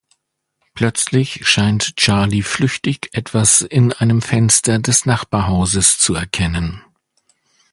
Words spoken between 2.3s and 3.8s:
flüchtig etwas